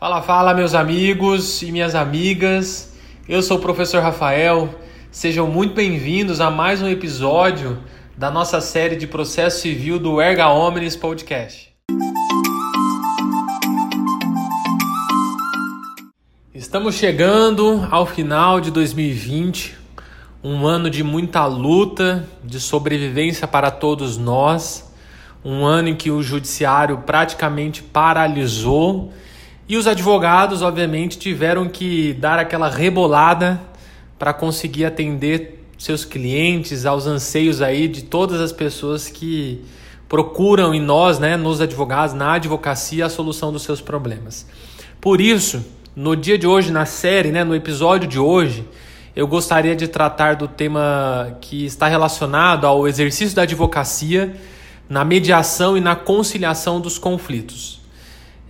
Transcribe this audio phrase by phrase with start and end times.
[0.00, 2.90] Fala, fala, meus amigos e minhas amigas.
[3.28, 4.74] Eu sou o professor Rafael.
[5.10, 7.78] Sejam muito bem-vindos a mais um episódio
[8.16, 11.70] da nossa série de processo civil do Erga Omnes Podcast.
[16.54, 19.76] Estamos chegando ao final de 2020,
[20.42, 24.90] um ano de muita luta, de sobrevivência para todos nós,
[25.44, 29.12] um ano em que o judiciário praticamente paralisou
[29.70, 33.60] e os advogados, obviamente, tiveram que dar aquela rebolada
[34.18, 39.64] para conseguir atender seus clientes, aos anseios aí de todas as pessoas que
[40.08, 44.44] procuram em nós, né, nos advogados, na advocacia, a solução dos seus problemas.
[45.00, 48.66] Por isso, no dia de hoje, na série, né, no episódio de hoje,
[49.14, 54.34] eu gostaria de tratar do tema que está relacionado ao exercício da advocacia
[54.88, 57.79] na mediação e na conciliação dos conflitos.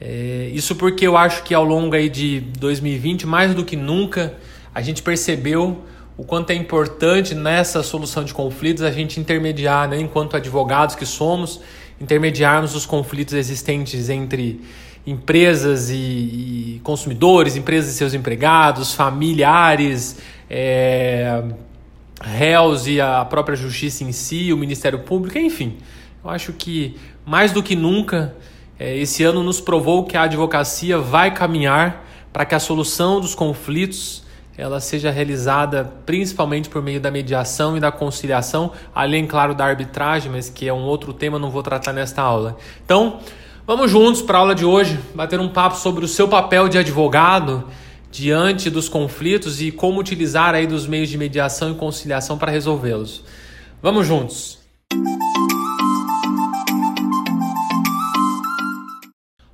[0.00, 4.34] É, isso porque eu acho que ao longo aí de 2020, mais do que nunca,
[4.74, 5.84] a gente percebeu
[6.16, 11.04] o quanto é importante nessa solução de conflitos a gente intermediar, né, enquanto advogados que
[11.04, 11.60] somos,
[12.01, 14.60] intermediarmos os conflitos existentes entre
[15.07, 21.42] empresas e, e consumidores, empresas e seus empregados, familiares, é,
[22.23, 25.76] réus e a própria justiça em si, o Ministério Público, enfim.
[26.23, 28.35] Eu acho que mais do que nunca
[28.80, 34.24] esse ano nos provou que a advocacia vai caminhar para que a solução dos conflitos
[34.56, 40.30] ela seja realizada principalmente por meio da mediação e da conciliação, além, claro, da arbitragem,
[40.30, 42.58] mas que é um outro tema, não vou tratar nesta aula.
[42.84, 43.20] Então,
[43.66, 46.76] vamos juntos para a aula de hoje, bater um papo sobre o seu papel de
[46.76, 47.64] advogado
[48.10, 53.24] diante dos conflitos e como utilizar aí dos meios de mediação e conciliação para resolvê-los.
[53.80, 54.58] Vamos juntos!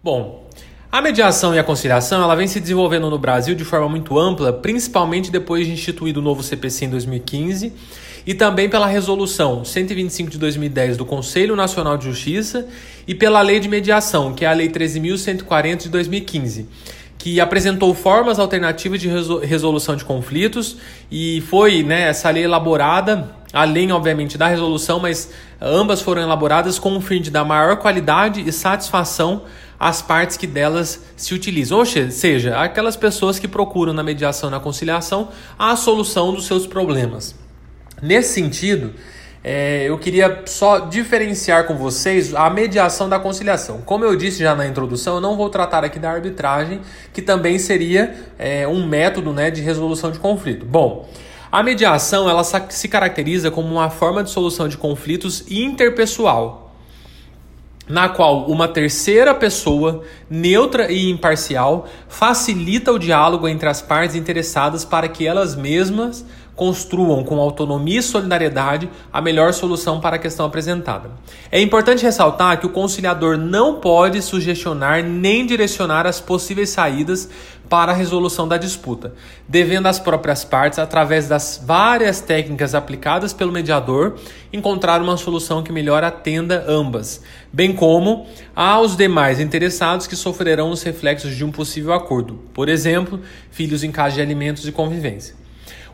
[0.07, 0.49] Bom,
[0.93, 4.53] a mediação e a conciliação ela vem se desenvolvendo no Brasil de forma muito ampla,
[4.53, 7.73] principalmente depois de instituído o novo CPC em 2015
[8.25, 12.69] e também pela resolução 125 de 2010 do Conselho Nacional de Justiça
[13.05, 16.69] e pela Lei de Mediação, que é a Lei 13.140 de 2015
[17.19, 20.77] que apresentou formas alternativas de resolução de conflitos
[21.11, 26.97] e foi né, essa lei elaborada, além, obviamente, da resolução, mas ambas foram elaboradas com
[26.97, 29.43] o fim de dar maior qualidade e satisfação
[29.79, 34.59] as partes que delas se utilizam, ou seja, aquelas pessoas que procuram na mediação na
[34.59, 35.29] conciliação
[35.59, 37.35] a solução dos seus problemas.
[38.03, 38.95] Nesse sentido,
[39.49, 43.81] é, eu queria só diferenciar com vocês a mediação da conciliação.
[43.81, 46.81] Como eu disse já na introdução, eu não vou tratar aqui da arbitragem,
[47.13, 50.67] que também seria é, um método né, de resolução de conflito.
[50.67, 51.09] Bom,
[51.53, 56.75] a mediação ela se caracteriza como uma forma de solução de conflitos interpessoal,
[57.89, 64.85] na qual uma terceira pessoa, neutra e imparcial, facilita o diálogo entre as partes interessadas
[64.85, 70.47] para que elas mesmas construam com autonomia e solidariedade a melhor solução para a questão
[70.47, 71.11] apresentada.
[71.53, 77.29] É importante ressaltar que o conciliador não pode sugestionar nem direcionar as possíveis saídas
[77.69, 79.13] para a resolução da disputa,
[79.47, 84.15] devendo as próprias partes, através das várias técnicas aplicadas pelo mediador,
[84.53, 87.23] encontrar uma solução que melhor atenda ambas,
[87.53, 93.21] bem como aos demais interessados que sofrerão os reflexos de um possível acordo, por exemplo,
[93.51, 95.46] filhos em caso de alimentos e convivência.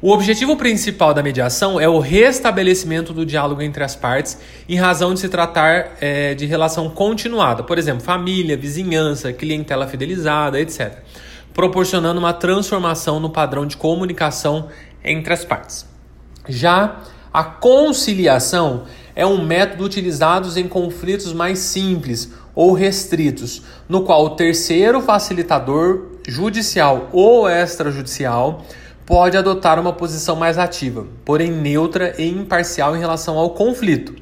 [0.02, 4.36] O objetivo principal da mediação é o restabelecimento do diálogo entre as partes,
[4.68, 10.60] em razão de se tratar é, de relação continuada, por exemplo, família, vizinhança, clientela fidelizada,
[10.60, 11.00] etc
[11.54, 14.68] proporcionando uma transformação no padrão de comunicação
[15.04, 15.86] entre as partes.
[16.48, 17.00] Já
[17.32, 18.84] a conciliação
[19.14, 26.08] é um método utilizado em conflitos mais simples ou restritos, no qual o terceiro facilitador
[26.26, 28.64] judicial ou extrajudicial
[29.12, 34.14] pode adotar uma posição mais ativa, porém neutra e imparcial em relação ao conflito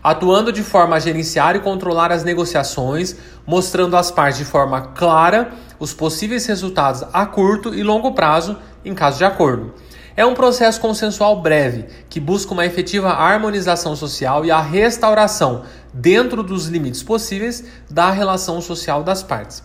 [0.00, 5.50] atuando de forma a gerenciar e controlar as negociações, mostrando às partes de forma clara
[5.80, 9.74] os possíveis resultados a curto e longo prazo em caso de acordo.
[10.16, 16.44] É um processo consensual breve que busca uma efetiva harmonização social e a restauração, dentro
[16.44, 19.60] dos limites possíveis, da relação social das partes.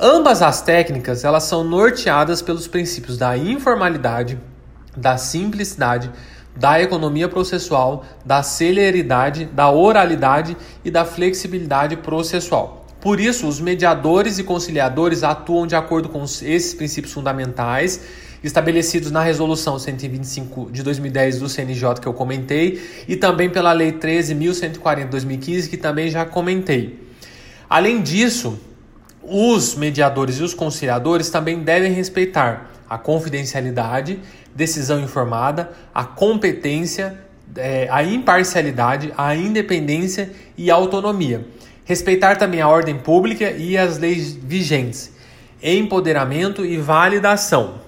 [0.00, 4.38] Ambas as técnicas elas são norteadas pelos princípios da informalidade,
[4.96, 6.08] da simplicidade,
[6.54, 12.86] da economia processual, da celeridade, da oralidade e da flexibilidade processual.
[13.00, 18.00] Por isso, os mediadores e conciliadores atuam de acordo com esses princípios fundamentais
[18.42, 23.90] estabelecidos na Resolução 125 de 2010 do CNJ que eu comentei e também pela Lei
[23.90, 27.08] 13.140 de 2015 que também já comentei.
[27.68, 28.58] Além disso,
[29.30, 34.18] os mediadores e os conciliadores também devem respeitar a confidencialidade,
[34.54, 37.18] decisão informada, a competência,
[37.56, 41.46] é, a imparcialidade, a independência e a autonomia.
[41.84, 45.12] Respeitar também a ordem pública e as leis vigentes,
[45.62, 47.80] empoderamento e validação.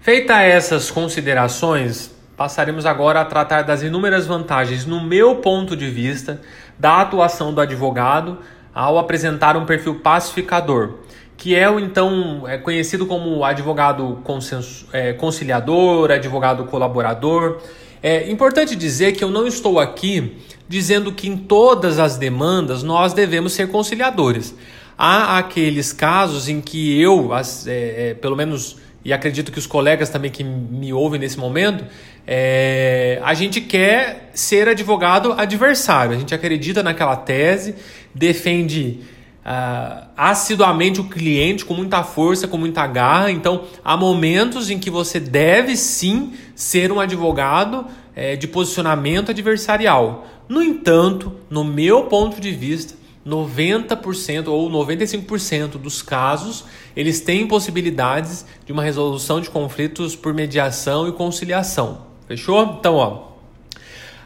[0.00, 6.40] Feita essas considerações, passaremos agora a tratar das inúmeras vantagens, no meu ponto de vista,
[6.78, 8.38] da atuação do advogado
[8.76, 10.96] ao apresentar um perfil pacificador,
[11.34, 17.62] que é o então é conhecido como advogado consenso, é, conciliador, advogado colaborador.
[18.02, 20.36] É importante dizer que eu não estou aqui
[20.68, 24.54] dizendo que em todas as demandas nós devemos ser conciliadores.
[24.98, 28.76] Há aqueles casos em que eu, as, é, é, pelo menos,
[29.06, 31.84] e acredito que os colegas também que me ouvem nesse momento,
[32.26, 36.16] é, a gente quer ser advogado adversário.
[36.16, 37.76] A gente acredita naquela tese,
[38.12, 39.02] defende
[39.44, 43.30] uh, assiduamente o cliente com muita força, com muita garra.
[43.30, 50.26] Então, há momentos em que você deve sim ser um advogado é, de posicionamento adversarial.
[50.48, 52.95] No entanto, no meu ponto de vista,
[53.26, 56.64] 90% ou 95% dos casos,
[56.94, 62.06] eles têm possibilidades de uma resolução de conflitos por mediação e conciliação.
[62.28, 62.76] Fechou?
[62.78, 63.26] Então, ó,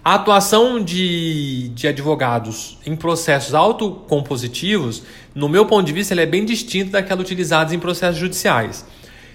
[0.05, 5.03] a atuação de, de advogados em processos autocompositivos,
[5.35, 8.85] no meu ponto de vista, é bem distinta daquela utilizada em processos judiciais.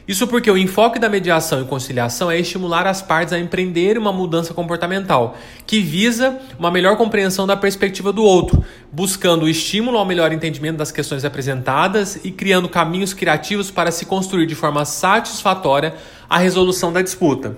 [0.07, 4.13] Isso porque o enfoque da mediação e conciliação é estimular as partes a empreender uma
[4.13, 5.35] mudança comportamental,
[5.65, 10.77] que visa uma melhor compreensão da perspectiva do outro, buscando o estímulo ao melhor entendimento
[10.77, 15.95] das questões apresentadas e criando caminhos criativos para se construir de forma satisfatória
[16.29, 17.57] a resolução da disputa.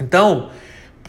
[0.00, 0.48] Então,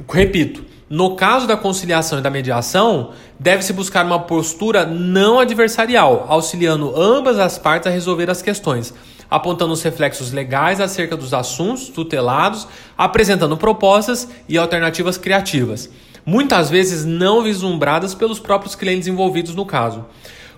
[0.09, 6.93] repito, no caso da conciliação e da mediação, deve-se buscar uma postura não adversarial, auxiliando
[6.95, 8.93] ambas as partes a resolver as questões
[9.29, 12.67] apontando os reflexos legais acerca dos assuntos tutelados,
[12.97, 15.89] apresentando propostas e alternativas criativas,
[16.25, 20.05] muitas vezes não vislumbradas pelos próprios clientes envolvidos no caso.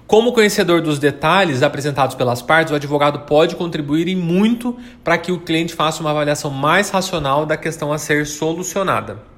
[0.06, 5.34] Como conhecedor dos detalhes apresentados pelas partes, o advogado pode contribuir em muito para que
[5.34, 9.37] o cliente faça uma avaliação mais racional da questão a ser solucionada.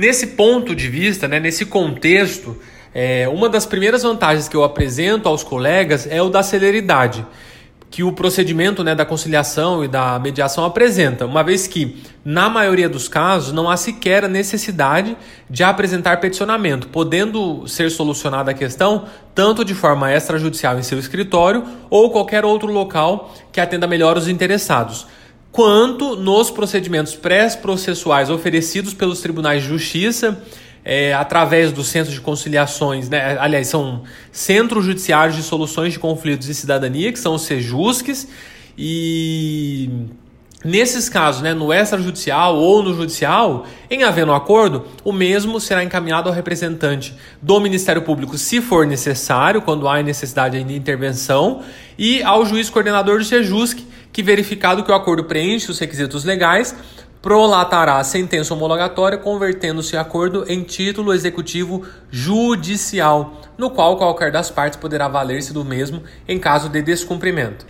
[0.00, 2.56] Nesse ponto de vista, né, nesse contexto,
[2.94, 7.26] é, uma das primeiras vantagens que eu apresento aos colegas é o da celeridade
[7.90, 12.88] que o procedimento né, da conciliação e da mediação apresenta, uma vez que, na maioria
[12.88, 15.14] dos casos, não há sequer a necessidade
[15.50, 19.04] de apresentar peticionamento, podendo ser solucionada a questão
[19.34, 24.28] tanto de forma extrajudicial em seu escritório ou qualquer outro local que atenda melhor os
[24.28, 25.06] interessados,
[25.52, 30.42] quanto nos procedimentos pré-processuais oferecidos pelos tribunais de justiça
[30.84, 33.36] é, através do Centro de Conciliações, né?
[33.38, 34.02] aliás, são
[34.32, 38.28] Centros Judiciários de Soluções de Conflitos e Cidadania, que são os SEJUSCs,
[38.78, 39.90] e
[40.64, 46.28] nesses casos, né, no extrajudicial ou no judicial, em havendo acordo, o mesmo será encaminhado
[46.28, 51.62] ao representante do Ministério Público, se for necessário, quando há necessidade de intervenção,
[51.98, 56.74] e ao juiz coordenador do SEJUSC, que verificado que o acordo preenche os requisitos legais,
[57.22, 64.78] prolatará a sentença homologatória, convertendo-se acordo em título executivo judicial, no qual qualquer das partes
[64.78, 67.66] poderá valer-se do mesmo em caso de descumprimento.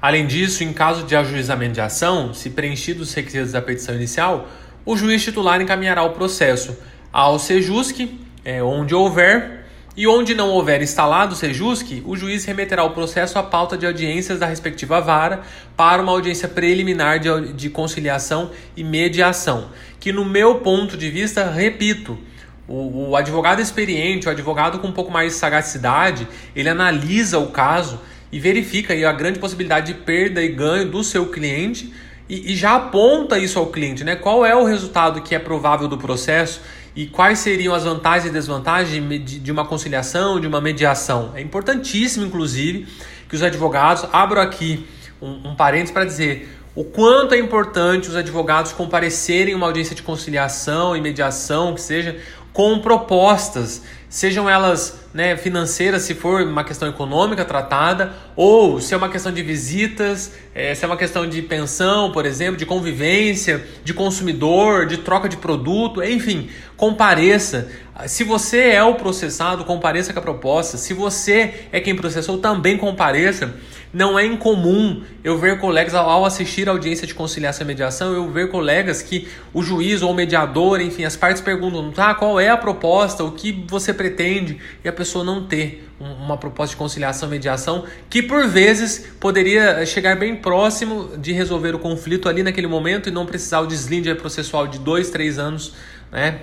[0.00, 4.48] Além disso, em caso de ajuizamento de ação, se preenchidos os requisitos da petição inicial,
[4.84, 6.76] o juiz titular encaminhará o processo
[7.12, 9.63] ao SEJUSC, é, onde houver
[9.96, 13.86] e onde não houver instalado o SEJUSC, o juiz remeterá o processo à pauta de
[13.86, 15.42] audiências da respectiva vara
[15.76, 19.70] para uma audiência preliminar de, de conciliação e mediação.
[20.00, 22.18] Que, no meu ponto de vista, repito,
[22.66, 27.50] o, o, advogado experiente, o advogado com um pouco mais de sagacidade, ele analisa o
[27.50, 28.00] caso
[28.32, 31.92] e verifica aí a grande possibilidade de perda e ganho do seu cliente
[32.28, 34.16] e, e já aponta isso ao cliente, né?
[34.16, 36.60] Qual é o resultado que é provável do processo
[36.94, 39.02] e quais seriam as vantagens e desvantagens
[39.42, 41.32] de uma conciliação, de uma mediação.
[41.34, 42.86] É importantíssimo, inclusive,
[43.28, 44.86] que os advogados abram aqui
[45.20, 49.94] um, um parênteses para dizer o quanto é importante os advogados comparecerem em uma audiência
[49.94, 52.16] de conciliação e mediação, que seja
[52.52, 58.96] com propostas, sejam elas né, financeiras, se for uma questão econômica tratada, ou se é
[58.96, 63.64] uma questão de visitas, é, se é uma questão de pensão, por exemplo, de convivência,
[63.84, 67.70] de consumidor, de troca de produto, enfim, compareça.
[68.06, 70.76] Se você é o processado, compareça com a proposta.
[70.76, 73.54] Se você é quem processou, também compareça.
[73.92, 78.28] Não é incomum eu ver colegas, ao assistir a audiência de conciliação e mediação, eu
[78.28, 82.48] ver colegas que o juiz ou o mediador, enfim, as partes perguntam, tá, qual é
[82.48, 87.28] a proposta, o que você pretende, e a pessoa não ter uma proposta de conciliação
[87.28, 92.66] e mediação, que por vezes poderia chegar bem próximo de resolver o conflito ali naquele
[92.66, 95.72] momento e não precisar o deslinde processual de dois, três anos,
[96.10, 96.40] né?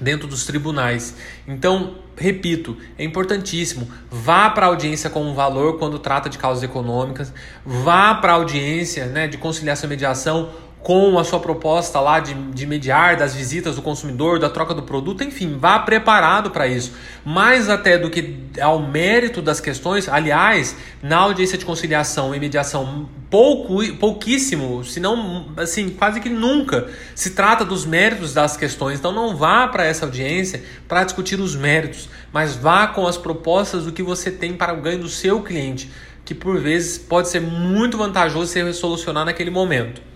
[0.00, 1.14] Dentro dos tribunais.
[1.46, 3.88] Então, repito, é importantíssimo.
[4.10, 7.32] Vá para a audiência com valor quando trata de causas econômicas,
[7.64, 10.50] vá para a audiência né, de conciliação e mediação
[10.82, 14.82] com a sua proposta lá de, de mediar das visitas do consumidor, da troca do
[14.82, 16.92] produto, enfim, vá preparado para isso.
[17.24, 23.08] Mais até do que ao mérito das questões, aliás, na audiência de conciliação e mediação,
[23.28, 28.98] pouco, pouquíssimo, se não assim, quase que nunca se trata dos méritos das questões.
[28.98, 33.84] Então não vá para essa audiência para discutir os méritos, mas vá com as propostas
[33.84, 35.90] do que você tem para o ganho do seu cliente,
[36.24, 40.07] que por vezes pode ser muito vantajoso se solucionar naquele momento.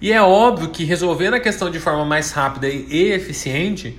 [0.00, 3.98] E é óbvio que resolvendo a questão de forma mais rápida e eficiente,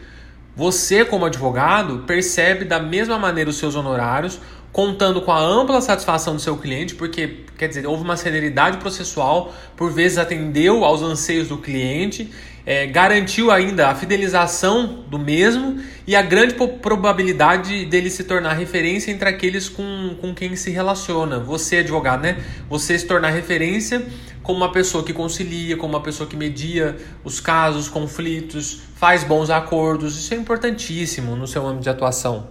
[0.56, 4.40] você, como advogado, percebe da mesma maneira os seus honorários,
[4.72, 9.54] contando com a ampla satisfação do seu cliente, porque, quer dizer, houve uma celeridade processual,
[9.76, 12.30] por vezes atendeu aos anseios do cliente,
[12.66, 19.12] é, garantiu ainda a fidelização do mesmo e a grande probabilidade dele se tornar referência
[19.12, 21.40] entre aqueles com, com quem se relaciona.
[21.40, 22.38] Você, advogado, né?
[22.70, 24.06] Você se tornar referência
[24.46, 29.50] como uma pessoa que concilia, como uma pessoa que media os casos, conflitos, faz bons
[29.50, 30.16] acordos.
[30.16, 32.48] Isso é importantíssimo no seu âmbito de atuação.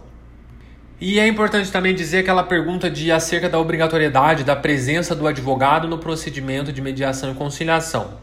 [1.00, 5.86] E é importante também dizer aquela pergunta de acerca da obrigatoriedade da presença do advogado
[5.86, 8.18] no procedimento de mediação e conciliação.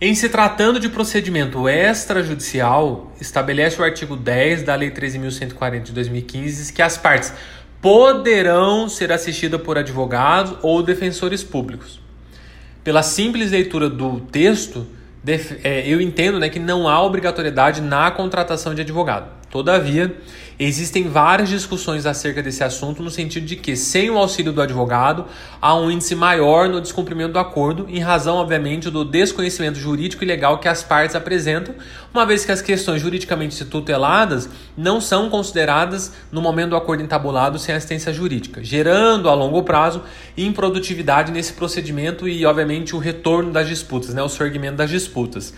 [0.00, 6.72] Em se tratando de procedimento extrajudicial, estabelece o artigo 10 da Lei 13.140 de 2015
[6.72, 7.32] que as partes
[7.80, 12.02] poderão ser assistidas por advogados ou defensores públicos
[12.84, 14.86] pela simples leitura do texto,
[15.62, 19.41] é, eu entendo né, que não há obrigatoriedade na contratação de advogado.
[19.52, 20.16] Todavia,
[20.64, 25.24] Existem várias discussões acerca desse assunto no sentido de que, sem o auxílio do advogado,
[25.60, 30.26] há um índice maior no descumprimento do acordo, em razão, obviamente, do desconhecimento jurídico e
[30.26, 31.74] legal que as partes apresentam,
[32.14, 37.58] uma vez que as questões juridicamente tuteladas não são consideradas no momento do acordo entabulado
[37.58, 40.02] sem assistência jurídica, gerando a longo prazo
[40.36, 45.52] improdutividade nesse procedimento e, obviamente, o retorno das disputas, né, o surgimento das disputas.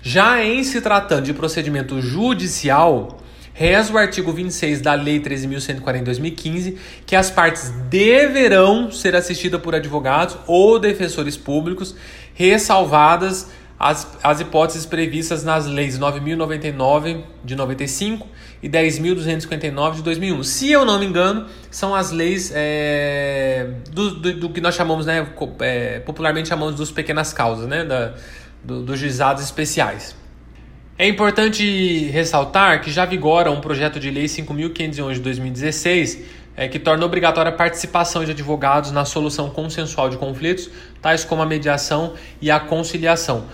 [0.00, 3.18] Já em se tratando de procedimento judicial,
[3.58, 9.60] Reza o artigo 26 da Lei 13.140 de 2015 que as partes deverão ser assistidas
[9.60, 11.92] por advogados ou defensores públicos,
[12.34, 18.28] ressalvadas as, as hipóteses previstas nas leis 9.099 de 95
[18.62, 20.44] e 10.259 de 2001.
[20.44, 25.04] Se eu não me engano, são as leis é, do, do, do, que nós chamamos,
[25.04, 25.26] né,
[25.58, 28.14] é, popularmente chamamos dos pequenas causas, né, da,
[28.62, 30.14] do, dos juizados especiais.
[30.98, 36.24] É importante ressaltar que já vigora um projeto de lei 5.511 de 2016
[36.56, 40.68] é, que torna obrigatória a participação de advogados na solução consensual de conflitos,
[41.00, 43.44] tais como a mediação e a conciliação.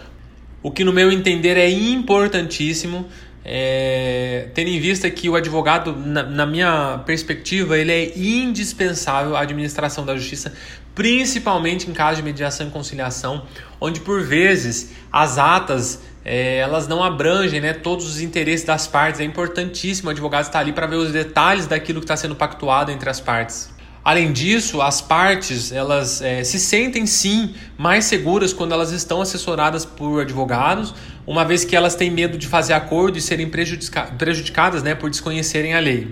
[0.62, 3.06] O que, no meu entender, é importantíssimo,
[3.44, 9.40] é, tendo em vista que o advogado, na, na minha perspectiva, ele é indispensável à
[9.40, 10.54] administração da justiça,
[10.94, 13.42] principalmente em caso de mediação e conciliação,
[13.78, 19.20] onde por vezes as atas é, elas não abrangem né, todos os interesses das partes.
[19.20, 22.90] É importantíssimo o advogado estar ali para ver os detalhes daquilo que está sendo pactuado
[22.90, 23.74] entre as partes.
[24.02, 29.86] Além disso, as partes elas é, se sentem sim mais seguras quando elas estão assessoradas
[29.86, 30.94] por advogados,
[31.26, 35.08] uma vez que elas têm medo de fazer acordo e serem prejudica prejudicadas né, por
[35.08, 36.08] desconhecerem a lei.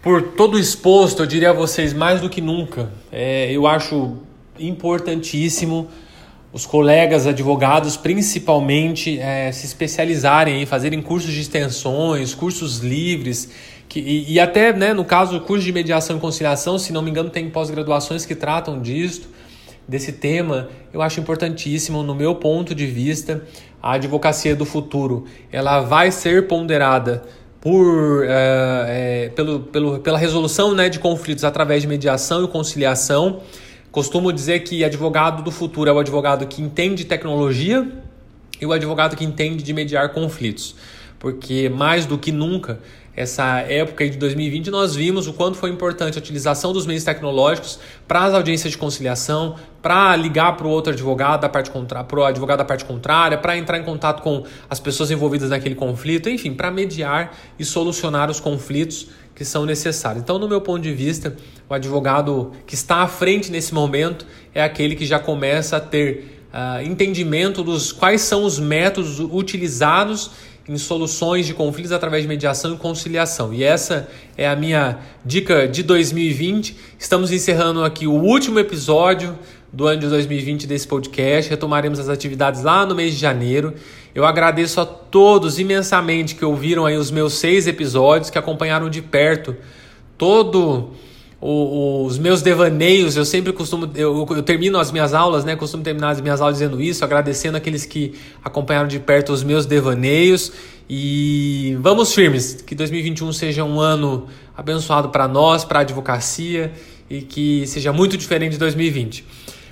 [0.00, 4.18] Por todo exposto, eu diria a vocês mais do que nunca, é, eu acho
[4.56, 5.90] importantíssimo
[6.56, 13.50] os colegas advogados, principalmente, é, se especializarem em fazerem cursos de extensões, cursos livres,
[13.86, 17.10] que, e, e, até, né, no caso, curso de mediação e conciliação, se não me
[17.10, 19.28] engano, tem pós-graduações que tratam disso,
[19.86, 20.70] desse tema.
[20.94, 23.44] Eu acho importantíssimo, no meu ponto de vista,
[23.82, 27.22] a advocacia do futuro, ela vai ser ponderada
[27.60, 33.42] por, é, é, pelo, pelo, pela resolução né, de conflitos através de mediação e conciliação,
[33.96, 37.90] Costumo dizer que advogado do futuro é o advogado que entende tecnologia
[38.60, 40.76] e o advogado que entende de mediar conflitos,
[41.18, 42.78] porque mais do que nunca
[43.16, 47.78] essa época de 2020, nós vimos o quanto foi importante a utilização dos meios tecnológicos
[48.06, 52.20] para as audiências de conciliação, para ligar para o outro advogado da parte contrária, para
[52.20, 56.28] o advogado da parte contrária, para entrar em contato com as pessoas envolvidas naquele conflito,
[56.28, 60.22] enfim, para mediar e solucionar os conflitos que são necessários.
[60.22, 61.34] Então, no meu ponto de vista,
[61.68, 66.42] o advogado que está à frente nesse momento é aquele que já começa a ter
[66.52, 70.32] uh, entendimento dos quais são os métodos utilizados
[70.68, 73.54] em soluções de conflitos através de mediação e conciliação.
[73.54, 76.76] E essa é a minha dica de 2020.
[76.98, 79.38] Estamos encerrando aqui o último episódio
[79.72, 81.48] do ano de 2020 desse podcast.
[81.50, 83.74] Retomaremos as atividades lá no mês de janeiro.
[84.12, 89.02] Eu agradeço a todos imensamente que ouviram aí os meus seis episódios, que acompanharam de
[89.02, 89.56] perto
[90.18, 90.90] todo
[91.48, 95.54] os meus devaneios, eu sempre costumo, eu, eu, termino as minhas aulas, né?
[95.54, 99.64] Costumo terminar as minhas aulas dizendo isso, agradecendo aqueles que acompanharam de perto os meus
[99.64, 100.52] devaneios.
[100.90, 104.26] E vamos firmes, que 2021 seja um ano
[104.56, 106.72] abençoado para nós, para a advocacia
[107.08, 109.24] e que seja muito diferente de 2020.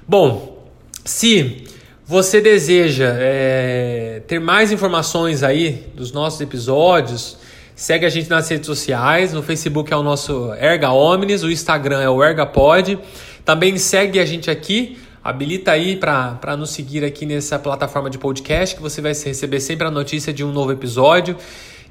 [0.07, 0.69] Bom,
[1.05, 1.65] se
[2.07, 7.37] você deseja é, ter mais informações aí dos nossos episódios,
[7.75, 12.01] Segue a gente nas redes sociais, no Facebook é o nosso Erga Omnis, o Instagram
[12.01, 12.99] é o ErgaPod.
[13.45, 18.77] Também segue a gente aqui, habilita aí para nos seguir aqui nessa plataforma de podcast
[18.77, 21.37] que você vai receber sempre a notícia de um novo episódio.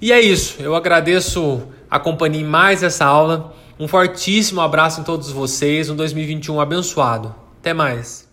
[0.02, 3.54] E é isso, eu agradeço a companhia em mais essa aula.
[3.78, 7.36] Um fortíssimo abraço em todos vocês, um 2021 abençoado.
[7.60, 8.28] Até mais.